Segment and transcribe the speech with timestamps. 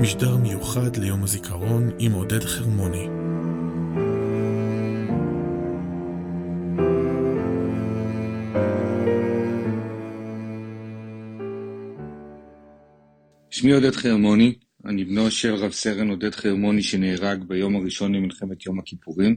[0.00, 3.06] משדר מיוחד ליום הזיכרון עם עודד חרמוני.
[13.50, 18.78] שמי עודד חרמוני, אני בנו של רב סרן עודד חרמוני שנהרג ביום הראשון למלחמת יום
[18.78, 19.36] הכיפורים,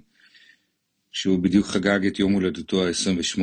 [1.11, 3.41] שהוא בדיוק חגג את יום הולדתו ה-28.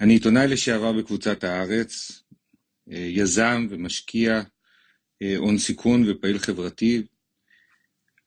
[0.00, 2.22] אני עיתונאי לשעבר בקבוצת הארץ,
[2.92, 4.42] אה, יזם ומשקיע
[5.36, 7.02] הון סיכון ופעיל חברתי.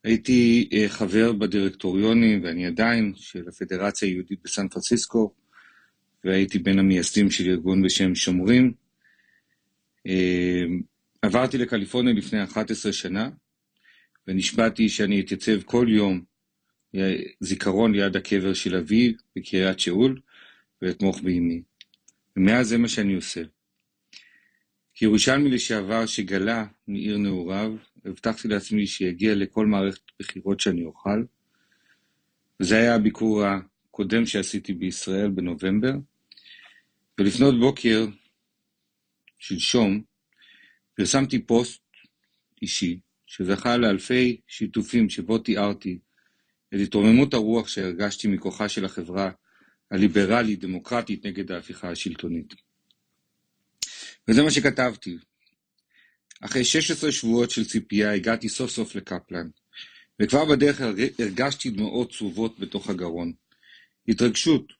[0.04, 5.34] הייתי אה, חבר בדירקטוריונים, ואני עדיין, של הפדרציה היהודית בסן פרנסיסקו,
[6.24, 8.74] והייתי בין המייסדים של ארגון בשם שומרים.
[11.22, 13.30] עברתי לקליפורניה לפני 11 שנה,
[14.28, 16.22] ונשבעתי שאני אתייצב כל יום
[17.40, 20.22] זיכרון ליד הקבר של אבי בקריית שאול,
[20.82, 21.62] ואתמוך באמי.
[22.38, 23.42] ומאז זה מה שאני עושה.
[25.00, 27.72] כירושלמי לשעבר שגלה מעיר נעוריו,
[28.06, 31.24] הבטחתי לעצמי שיגיע לכל מערכת בחירות שאני אוכל.
[32.60, 35.92] וזה היה הביקור הקודם שעשיתי בישראל בנובמבר.
[37.20, 38.06] ולפנות בוקר,
[39.40, 40.02] שלשום,
[40.94, 41.82] פרסמתי פוסט
[42.62, 46.00] אישי שזכה לאלפי שיתופים שבו תיארתי
[46.76, 49.32] את התרוממות הרוח שהרגשתי מכוחה של החברה
[49.92, 52.67] הליברלית-דמוקרטית נגד ההפיכה השלטונית.
[54.30, 55.18] וזה מה שכתבתי.
[56.42, 59.48] אחרי 16 שבועות של ציפייה הגעתי סוף סוף לקפלן,
[60.22, 60.82] וכבר בדרך
[61.20, 63.34] הרגשתי דמעות צרובות בתוך הגרון.
[64.08, 64.74] התרגשות.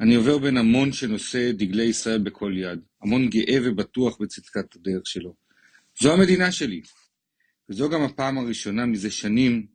[0.00, 5.34] אני עובר בין המון שנושא דגלי ישראל בכל יד, המון גאה ובטוח בצדקת הדרך שלו.
[6.00, 6.80] זו המדינה שלי,
[7.68, 9.66] וזו גם הפעם הראשונה מזה שנים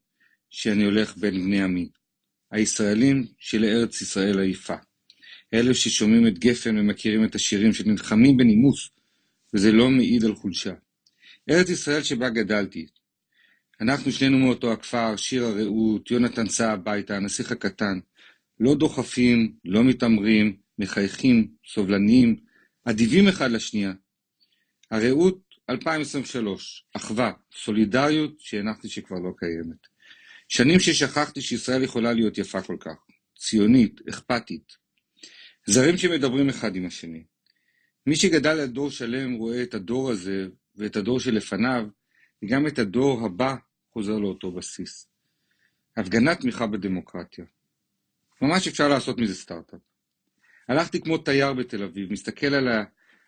[0.49, 1.89] שאני הולך בין בני עמי.
[2.51, 4.75] הישראלים שלארץ ישראל היפה.
[5.53, 8.89] אלה ששומעים את גפן ומכירים את השירים שנלחמים בנימוס,
[9.53, 10.73] וזה לא מעיד על חולשה.
[11.49, 12.87] ארץ ישראל שבה גדלתי.
[13.81, 17.99] אנחנו שנינו מאותו הכפר, שיר הרעות, יונתן סע הביתה, הנסיך הקטן.
[18.59, 22.35] לא דוחפים, לא מתעמרים, מחייכים, סובלניים,
[22.83, 23.93] אדיבים אחד לשנייה.
[24.91, 29.87] הרעות 2023, אחווה, סולידריות שהנחתי שכבר לא קיימת.
[30.47, 32.95] שנים ששכחתי שישראל יכולה להיות יפה כל כך,
[33.37, 34.77] ציונית, אכפתית.
[35.71, 37.23] זרים שמדברים אחד עם השני.
[38.07, 41.85] מי שגדל על דור שלם רואה את הדור הזה ואת הדור שלפניו,
[42.43, 43.55] וגם את הדור הבא
[43.93, 45.07] חוזר לאותו בסיס.
[45.97, 47.45] הפגנת תמיכה בדמוקרטיה.
[48.41, 49.79] ממש אפשר לעשות מזה סטארט-אפ.
[50.67, 52.83] הלכתי כמו תייר בתל אביב, מסתכל על, ה...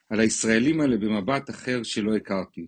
[0.09, 2.67] על הישראלים האלה במבט אחר שלא הכרתי.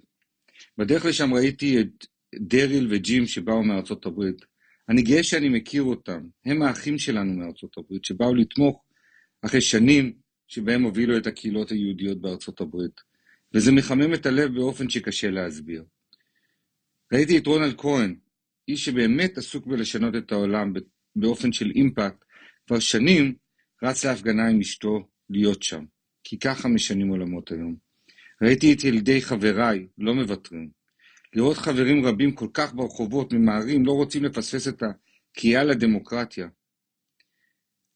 [0.77, 4.45] בדרך לשם ראיתי את דריל וג'ים שבאו מארצות הברית.
[4.89, 8.84] אני גאה שאני מכיר אותם, הם האחים שלנו מארצות הברית, שבאו לתמוך
[9.41, 10.13] אחרי שנים
[10.47, 13.01] שבהם הובילו את הקהילות היהודיות בארצות הברית,
[13.53, 15.83] וזה מחמם את הלב באופן שקשה להסביר.
[17.13, 18.15] ראיתי את רונלד כהן,
[18.67, 20.73] איש שבאמת עסוק בלשנות את העולם
[21.15, 22.25] באופן של אימפקט,
[22.67, 23.35] כבר שנים
[23.83, 25.85] רץ להפגנה עם אשתו להיות שם,
[26.23, 27.75] כי ככה משנים עולמות היום.
[28.41, 30.69] ראיתי את ילדי חבריי, לא מוותרים.
[31.33, 36.47] לראות חברים רבים כל כך ברחובות, ממהרים, לא רוצים לפספס את הקריאה לדמוקרטיה.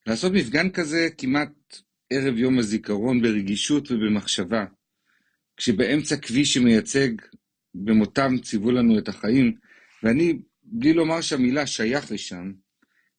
[0.09, 1.51] לעשות מפגן כזה כמעט
[2.09, 4.65] ערב יום הזיכרון ברגישות ובמחשבה,
[5.57, 7.09] כשבאמצע כביש שמייצג
[7.75, 9.55] במותם ציוו לנו את החיים,
[10.03, 12.51] ואני, בלי לומר שהמילה שייך לשם,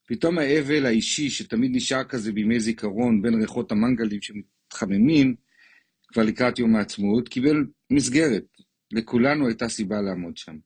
[0.06, 5.34] פתאום האבל האישי שתמיד נשאר כזה בימי זיכרון בין ריחות המנגלים שמתחממים,
[6.09, 8.45] כבר לקראת יום העצמאות, קיבל מסגרת.
[8.93, 10.56] לכולנו הייתה סיבה לעמוד שם.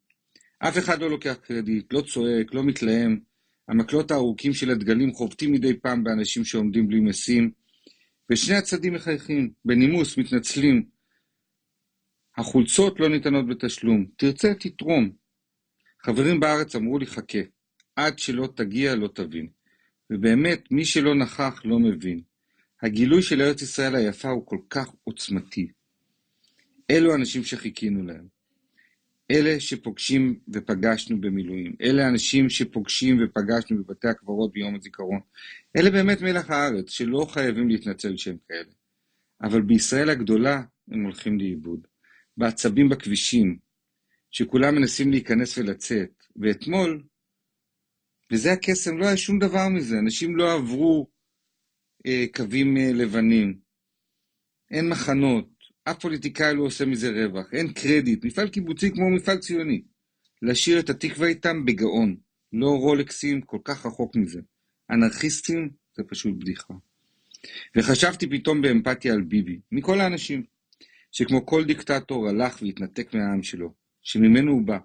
[0.59, 3.34] אף אחד לא לוקח קרדיט, לא צועק, לא מתלהם.
[3.69, 7.51] המקלות הארוכים של הדגלים חובטים מדי פעם באנשים שעומדים בלי משים,
[8.31, 10.85] ושני הצדדים מחייכים, בנימוס, מתנצלים.
[12.37, 15.11] החולצות לא ניתנות בתשלום, תרצה, תתרום.
[16.03, 17.39] חברים בארץ אמרו לי, חכה,
[17.97, 19.49] עד שלא תגיע לא תבין.
[20.11, 22.21] ובאמת, מי שלא נכח לא מבין.
[22.83, 25.69] הגילוי של ארץ ישראל היפה הוא כל כך עוצמתי.
[26.91, 28.34] אלו האנשים שחיכינו להם.
[29.31, 35.21] אלה שפוגשים ופגשנו במילואים, אלה האנשים שפוגשים ופגשנו בבתי הקברות ביום הזיכרון,
[35.77, 38.73] אלה באמת מלח הארץ, שלא חייבים להתנצל שהם כאלה.
[39.43, 41.87] אבל בישראל הגדולה הם הולכים לאיבוד.
[42.37, 43.59] בעצבים בכבישים,
[44.31, 46.25] שכולם מנסים להיכנס ולצאת.
[46.37, 47.03] ואתמול,
[48.33, 51.11] וזה הקסם, לא היה שום דבר מזה, אנשים לא עברו
[52.07, 53.59] אה, קווים אה, לבנים.
[54.71, 55.49] אין מחנות,
[55.85, 59.83] אף פוליטיקאי לא עושה מזה רווח, אין קרדיט, מפעל קיבוצי כמו מפעל ציוני.
[60.43, 62.17] לשיר את התקווה איתם בגאון,
[62.53, 64.41] לא רולקסים כל כך רחוק מזה.
[64.91, 66.75] אנרכיסטים זה פשוט בדיחה.
[67.77, 70.43] וחשבתי פתאום באמפתיה על ביבי, מכל האנשים,
[71.13, 74.79] שכמו כל דיקטטור הלך והתנתק מהעם שלו, שממנו הוא בא,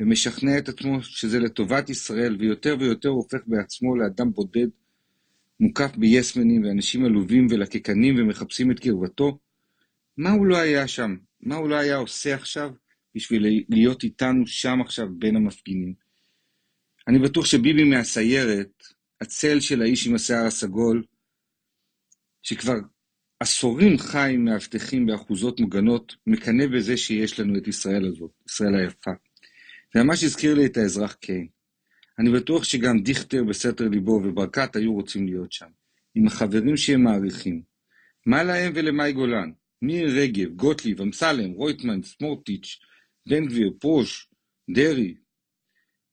[0.00, 4.68] ומשכנע את עצמו שזה לטובת ישראל, ויותר ויותר הופך בעצמו לאדם בודד,
[5.60, 9.38] מוקף ביסמנים ואנשים עלובים ולקקנים ומחפשים את קרבתו,
[10.16, 11.16] מה הוא לא היה שם?
[11.40, 12.70] מה הוא לא היה עושה עכשיו
[13.14, 15.94] בשביל להיות איתנו שם עכשיו בין המפגינים?
[17.08, 18.84] אני בטוח שביבי מהסיירת,
[19.20, 21.04] הצל של האיש עם השיער הסגול,
[22.42, 22.74] שכבר
[23.40, 29.10] עשורים חי עם מאבטחים באחוזות מוגנות, מקנא בזה שיש לנו את ישראל הזאת, ישראל היפה.
[29.94, 31.48] זה ממש הזכיר לי את האזרח קיין.
[32.18, 35.66] אני בטוח שגם דיכטר בסתר ליבו וברקת היו רוצים להיות שם,
[36.14, 37.62] עם החברים שהם מעריכים.
[38.26, 39.50] מה להם ולמאי גולן?
[39.82, 42.78] מירי רגב, גוטליב, אמסלם, רויטמן, סמורטיץ',
[43.28, 44.28] בן גביר, פרוש,
[44.70, 45.14] דרעי.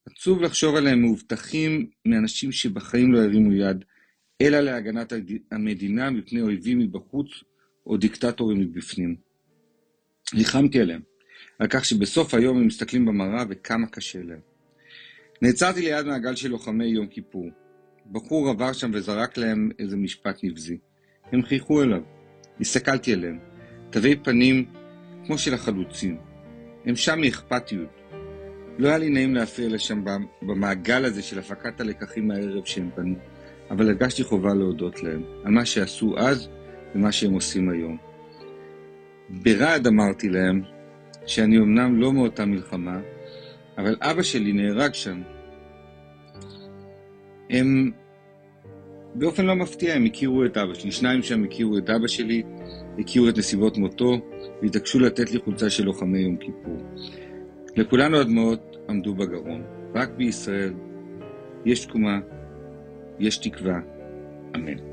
[0.06, 3.86] עצוב לחשוב עליהם מאובטחים מאנשים שבחיים לא הרימו יד,
[4.42, 5.14] אלא להגנת
[5.52, 7.28] המדינה מפני אויבים מבחוץ
[7.88, 9.16] או דיקטטורים מבפנים.
[10.34, 11.02] ריחמתי עליהם,
[11.60, 14.40] על כך שבסוף היום הם מסתכלים במראה וכמה קשה להם.
[15.42, 17.50] נעצרתי ליד מעגל של לוחמי יום כיפור.
[18.12, 20.78] בחור עבר שם וזרק להם איזה משפט נבזי.
[21.32, 22.02] הם חייכו אליו.
[22.60, 23.53] הסתכלתי עליהם.
[23.94, 24.66] תווי פנים
[25.26, 26.18] כמו של החלוצים.
[26.86, 27.90] הם שם מאכפתיות.
[28.78, 30.04] לא היה לי נעים להפריע לשם
[30.42, 33.16] במעגל הזה של הפקת הלקחים מהערב שהם בנו,
[33.72, 36.50] אבל הרגשתי חובה להודות להם על מה שעשו אז
[36.96, 37.98] ומה שהם עושים היום.
[39.30, 40.62] ברעד אמרתי להם
[41.26, 43.00] שאני אמנם לא מאותה מלחמה,
[43.78, 45.22] אבל אבא שלי נהרג שם.
[47.50, 47.92] הם,
[49.16, 50.92] באופן לא מפתיע, הם הכירו את אבא שלי.
[50.92, 52.44] שניים שם הכירו את אבא שלי,
[53.00, 54.22] הכירו את נסיבות מותו,
[54.62, 56.78] והתעקשו לתת לי חולצה של לוחמי יום כיפור.
[57.76, 59.64] לכולנו הדמעות עמדו בגרון.
[59.96, 60.74] רק בישראל
[61.66, 62.20] יש תקומה,
[63.20, 63.80] יש תקווה.
[64.56, 64.93] אמן.